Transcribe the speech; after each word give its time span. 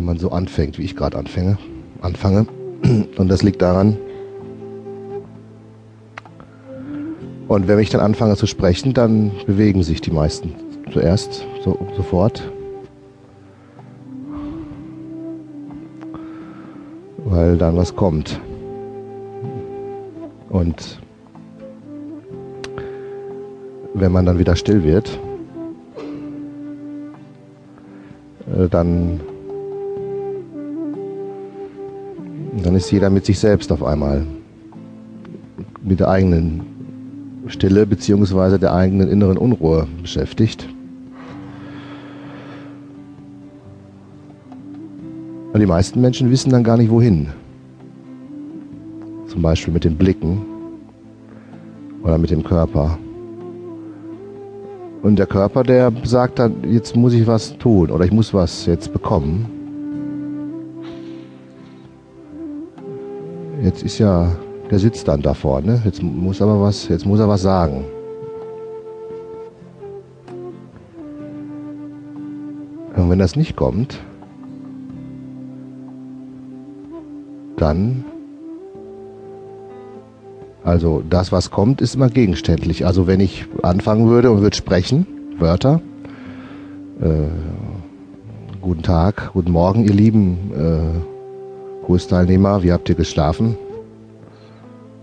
wenn 0.00 0.06
man 0.06 0.18
so 0.18 0.30
anfängt, 0.30 0.78
wie 0.78 0.84
ich 0.84 0.96
gerade 0.96 1.18
anfange, 1.18 1.58
anfange. 2.00 2.46
Und 3.18 3.28
das 3.28 3.42
liegt 3.42 3.60
daran, 3.60 3.98
und 7.48 7.66
wenn 7.68 7.80
ich 7.80 7.90
dann 7.90 8.00
anfange 8.00 8.36
zu 8.36 8.46
sprechen, 8.46 8.94
dann 8.94 9.32
bewegen 9.44 9.82
sich 9.82 10.00
die 10.00 10.12
meisten 10.12 10.54
zuerst 10.92 11.44
so, 11.64 11.76
sofort. 11.96 12.48
Weil 17.24 17.58
dann 17.58 17.76
was 17.76 17.96
kommt. 17.96 18.40
Und 20.48 21.00
wenn 23.94 24.12
man 24.12 24.26
dann 24.26 24.38
wieder 24.38 24.54
still 24.54 24.84
wird, 24.84 25.18
äh, 28.56 28.68
dann, 32.62 32.74
ist 32.74 32.90
jeder 32.90 33.10
mit 33.10 33.24
sich 33.24 33.38
selbst 33.38 33.70
auf 33.72 33.82
einmal, 33.82 34.26
mit 35.82 36.00
der 36.00 36.08
eigenen 36.08 36.60
Stille 37.46 37.86
beziehungsweise 37.86 38.58
der 38.58 38.74
eigenen 38.74 39.08
inneren 39.08 39.36
Unruhe 39.36 39.86
beschäftigt. 40.02 40.68
Und 45.52 45.58
die 45.58 45.66
meisten 45.66 46.00
Menschen 46.00 46.30
wissen 46.30 46.50
dann 46.50 46.62
gar 46.62 46.76
nicht 46.76 46.90
wohin. 46.90 47.28
Zum 49.26 49.42
Beispiel 49.42 49.74
mit 49.74 49.84
den 49.84 49.96
Blicken 49.96 50.42
oder 52.02 52.18
mit 52.18 52.30
dem 52.30 52.44
Körper. 52.44 52.98
Und 55.02 55.18
der 55.18 55.26
Körper, 55.26 55.62
der 55.62 55.92
sagt 56.04 56.38
dann, 56.38 56.54
jetzt 56.70 56.94
muss 56.94 57.14
ich 57.14 57.26
was 57.26 57.56
tun 57.58 57.90
oder 57.90 58.04
ich 58.04 58.12
muss 58.12 58.34
was 58.34 58.66
jetzt 58.66 58.92
bekommen. 58.92 59.59
Jetzt 63.62 63.82
ist 63.82 63.98
ja, 63.98 64.32
der 64.70 64.78
sitzt 64.78 65.08
dann 65.08 65.22
da 65.22 65.34
vorne, 65.34 65.82
jetzt 65.84 66.02
muss 66.02 66.40
aber 66.40 66.60
was, 66.60 66.88
jetzt 66.88 67.04
muss 67.04 67.20
er 67.20 67.28
was 67.28 67.42
sagen. 67.42 67.84
Und 72.96 73.10
wenn 73.10 73.18
das 73.18 73.36
nicht 73.36 73.56
kommt, 73.56 73.98
dann 77.56 78.04
also 80.62 81.02
das, 81.08 81.32
was 81.32 81.50
kommt, 81.50 81.80
ist 81.80 81.94
immer 81.94 82.08
gegenständlich. 82.08 82.86
Also 82.86 83.06
wenn 83.06 83.20
ich 83.20 83.46
anfangen 83.62 84.08
würde 84.08 84.30
und 84.30 84.42
würde 84.42 84.56
sprechen, 84.56 85.06
Wörter, 85.38 85.80
äh, 87.00 88.60
guten 88.60 88.82
Tag, 88.82 89.30
guten 89.32 89.52
Morgen, 89.52 89.84
ihr 89.84 89.94
lieben 89.94 90.52
äh, 90.54 91.09
Kursteilnehmer, 91.90 92.62
wie 92.62 92.70
habt 92.70 92.88
ihr 92.88 92.94
geschlafen? 92.94 93.56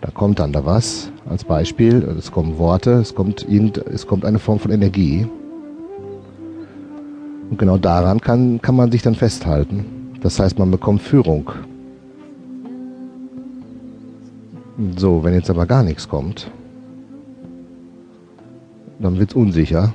Da 0.00 0.10
kommt 0.10 0.40
dann 0.40 0.52
da 0.52 0.66
was 0.66 1.12
als 1.28 1.44
Beispiel, 1.44 2.02
es 2.18 2.32
kommen 2.32 2.58
Worte, 2.58 2.94
es 2.94 3.14
kommt, 3.14 3.46
es 3.48 4.04
kommt 4.08 4.24
eine 4.24 4.40
Form 4.40 4.58
von 4.58 4.72
Energie. 4.72 5.28
Und 7.48 7.56
genau 7.56 7.78
daran 7.78 8.20
kann, 8.20 8.60
kann 8.60 8.74
man 8.74 8.90
sich 8.90 9.00
dann 9.00 9.14
festhalten. 9.14 9.84
Das 10.22 10.40
heißt, 10.40 10.58
man 10.58 10.72
bekommt 10.72 11.02
Führung 11.02 11.52
So, 14.96 15.22
wenn 15.22 15.34
jetzt 15.34 15.50
aber 15.50 15.66
gar 15.66 15.84
nichts 15.84 16.08
kommt, 16.08 16.50
dann 18.98 19.20
wird 19.20 19.30
es 19.30 19.36
unsicher 19.36 19.94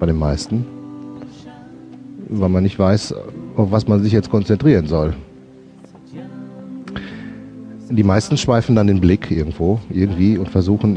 bei 0.00 0.06
den 0.06 0.18
meisten, 0.18 0.66
weil 2.28 2.48
man 2.48 2.62
nicht 2.62 2.78
weiß, 2.78 3.14
auf 3.56 3.70
was 3.70 3.86
man 3.86 4.02
sich 4.02 4.12
jetzt 4.12 4.30
konzentrieren 4.30 4.86
soll. 4.86 5.14
Die 7.88 8.02
meisten 8.02 8.36
schweifen 8.36 8.74
dann 8.74 8.88
den 8.88 9.00
Blick 9.00 9.30
irgendwo, 9.30 9.78
irgendwie 9.90 10.38
und 10.38 10.48
versuchen 10.48 10.96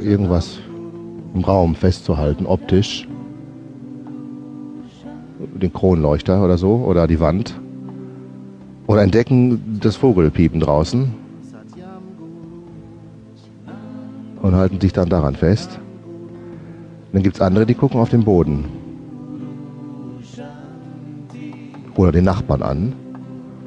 irgendwas 0.00 0.58
im 1.34 1.44
Raum 1.44 1.74
festzuhalten, 1.74 2.46
optisch. 2.46 3.06
Den 5.60 5.72
Kronleuchter 5.72 6.42
oder 6.42 6.56
so, 6.56 6.76
oder 6.76 7.06
die 7.06 7.20
Wand. 7.20 7.60
Oder 8.86 9.02
entdecken 9.02 9.78
das 9.80 9.96
Vogelpiepen 9.96 10.60
draußen 10.60 11.12
und 14.40 14.54
halten 14.54 14.80
sich 14.80 14.92
dann 14.94 15.10
daran 15.10 15.34
fest. 15.36 15.78
Dann 17.12 17.22
gibt 17.22 17.36
es 17.36 17.42
andere, 17.42 17.66
die 17.66 17.74
gucken 17.74 18.00
auf 18.00 18.08
den 18.08 18.24
Boden. 18.24 18.64
Oder 21.98 22.12
den 22.12 22.24
Nachbarn 22.24 22.62
an. 22.62 22.92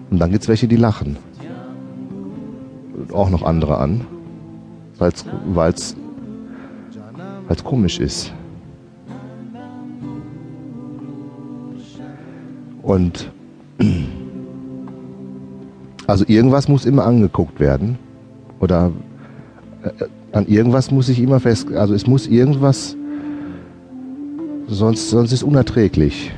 Und 0.10 0.20
dann 0.20 0.32
gibt 0.32 0.44
es 0.44 0.48
welche, 0.48 0.70
die 0.70 0.78
lachen. 0.78 1.18
Und 2.98 3.14
auch 3.14 3.30
noch 3.30 3.44
andere 3.44 3.78
an. 3.78 4.06
Weil 4.98 5.74
es 5.74 7.64
komisch 7.66 8.00
ist. 8.00 8.32
Und 12.82 13.30
also 16.08 16.24
irgendwas 16.28 16.70
muss 16.70 16.86
immer 16.86 17.06
angeguckt 17.06 17.60
werden. 17.60 18.00
Oder 18.62 18.94
äh, 19.84 20.06
an 20.32 20.48
irgendwas 20.48 20.90
muss 20.90 21.10
ich 21.10 21.20
immer 21.20 21.42
fest. 21.42 21.70
Also 21.74 21.94
es 21.94 22.08
muss 22.08 22.28
irgendwas. 22.28 22.96
Sonst, 24.68 25.10
sonst 25.10 25.34
ist 25.34 25.44
unerträglich. 25.44 26.32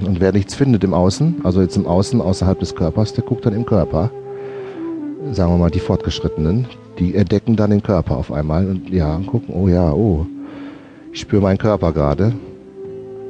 Und 0.00 0.20
wer 0.20 0.32
nichts 0.32 0.54
findet 0.54 0.84
im 0.84 0.94
Außen, 0.94 1.40
also 1.42 1.60
jetzt 1.60 1.76
im 1.76 1.86
Außen 1.86 2.20
außerhalb 2.20 2.58
des 2.58 2.74
Körpers, 2.74 3.12
der 3.12 3.24
guckt 3.24 3.44
dann 3.44 3.54
im 3.54 3.66
Körper. 3.66 4.10
Sagen 5.32 5.52
wir 5.52 5.58
mal, 5.58 5.70
die 5.70 5.80
Fortgeschrittenen, 5.80 6.66
die 6.98 7.14
entdecken 7.14 7.56
dann 7.56 7.70
den 7.70 7.82
Körper 7.82 8.16
auf 8.16 8.32
einmal 8.32 8.68
und 8.68 8.88
ja, 8.90 9.20
gucken, 9.26 9.54
oh 9.54 9.68
ja, 9.68 9.92
oh, 9.92 10.26
ich 11.12 11.20
spüre 11.20 11.42
meinen 11.42 11.58
Körper 11.58 11.92
gerade. 11.92 12.32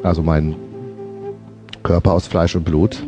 Also 0.02 0.22
meinen 0.22 0.56
Körper 1.82 2.12
aus 2.12 2.26
Fleisch 2.26 2.54
und 2.54 2.64
Blut. 2.64 3.02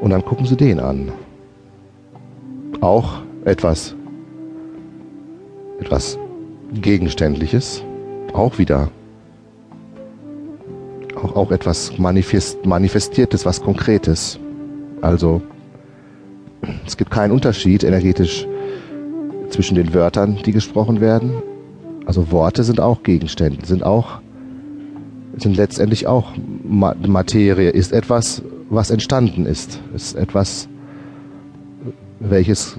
Und 0.00 0.10
dann 0.10 0.24
gucken 0.24 0.46
sie 0.46 0.56
den 0.56 0.80
an. 0.80 1.12
Auch 2.80 3.22
etwas, 3.44 3.94
etwas 5.80 6.18
Gegenständliches. 6.74 7.82
Auch 8.32 8.58
wieder. 8.58 8.90
Auch, 11.16 11.36
auch 11.36 11.50
etwas 11.50 11.98
Manifest, 11.98 12.64
Manifestiertes, 12.64 13.44
was 13.44 13.62
Konkretes. 13.62 14.38
Also, 15.00 15.42
es 16.86 16.96
gibt 16.96 17.10
keinen 17.10 17.32
Unterschied 17.32 17.84
energetisch 17.84 18.46
zwischen 19.50 19.74
den 19.74 19.92
Wörtern, 19.94 20.38
die 20.44 20.52
gesprochen 20.52 21.00
werden. 21.00 21.42
Also 22.06 22.30
Worte 22.32 22.64
sind 22.64 22.80
auch 22.80 23.02
Gegenstände, 23.02 23.64
sind 23.64 23.84
auch, 23.84 24.20
sind 25.36 25.56
letztendlich 25.56 26.06
auch 26.06 26.32
Materie, 26.64 27.70
ist 27.70 27.92
etwas, 27.92 28.42
was 28.70 28.90
entstanden 28.90 29.46
ist. 29.46 29.80
Ist 29.94 30.14
etwas, 30.16 30.68
welches 32.20 32.78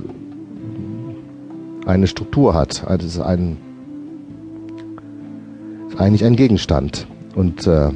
eine 1.86 2.08
Struktur 2.08 2.54
hat. 2.54 2.86
Also 2.88 3.24
ein, 3.24 3.58
eigentlich 5.98 6.24
ein 6.24 6.36
Gegenstand. 6.36 7.08
Und, 7.36 7.68
äh, 7.68 7.90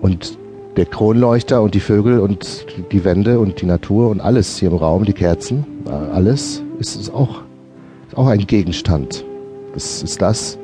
und 0.00 0.38
der 0.76 0.86
Kronleuchter 0.86 1.62
und 1.62 1.74
die 1.74 1.80
Vögel 1.80 2.18
und 2.18 2.66
die 2.90 3.04
Wände 3.04 3.38
und 3.38 3.60
die 3.60 3.66
Natur 3.66 4.10
und 4.10 4.20
alles 4.20 4.58
hier 4.58 4.70
im 4.70 4.76
Raum, 4.76 5.04
die 5.04 5.12
Kerzen, 5.12 5.64
äh, 5.86 5.90
alles 5.90 6.62
ist, 6.78 6.96
ist, 6.96 7.10
auch, 7.10 7.42
ist 8.08 8.16
auch 8.16 8.26
ein 8.26 8.46
Gegenstand. 8.46 9.24
Das 9.72 10.02
ist 10.02 10.20
das. 10.20 10.58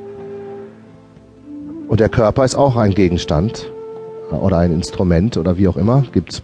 Und 1.88 2.00
der 2.00 2.08
Körper 2.08 2.44
ist 2.44 2.54
auch 2.54 2.76
ein 2.76 2.94
Gegenstand 2.94 3.70
oder 4.30 4.58
ein 4.58 4.72
Instrument 4.72 5.36
oder 5.36 5.58
wie 5.58 5.66
auch 5.66 5.76
immer. 5.76 6.04
Gibt 6.12 6.32
es 6.32 6.42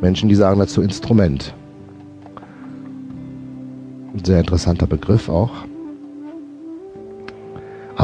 Menschen, 0.00 0.28
die 0.28 0.34
sagen 0.34 0.58
dazu 0.58 0.82
Instrument. 0.82 1.54
Ein 4.14 4.24
sehr 4.24 4.40
interessanter 4.40 4.86
Begriff 4.86 5.28
auch. 5.28 5.50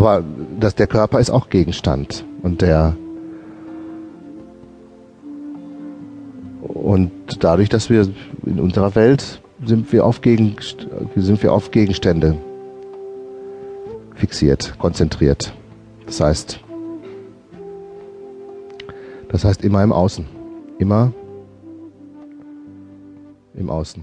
Aber 0.03 0.25
das, 0.59 0.75
der 0.75 0.89
Körper 0.89 1.21
ist 1.21 1.31
auch 1.31 1.49
Gegenstand 1.49 2.25
und 2.43 2.61
der 2.61 2.97
und 6.63 7.13
dadurch, 7.39 7.69
dass 7.69 7.89
wir 7.89 8.09
in 8.45 8.59
unserer 8.59 8.97
Welt 8.97 9.41
sind 9.65 9.93
wir 9.93 10.05
auf, 10.05 10.21
Gegen, 10.21 10.57
sind 11.15 11.41
wir 11.45 11.53
auf 11.53 11.71
Gegenstände 11.71 12.37
fixiert, 14.17 14.75
konzentriert. 14.81 15.53
Das 16.07 16.21
heißt, 16.21 16.59
das 19.29 19.45
heißt 19.45 19.63
immer 19.63 19.85
im 19.85 19.93
Außen. 19.93 20.27
Immer 20.79 21.13
im 23.55 23.71
Außen. 23.71 24.03